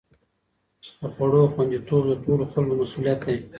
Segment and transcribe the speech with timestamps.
[0.99, 3.37] د خوړو خوندي توب د ټولو خلکو مسؤلیت دی.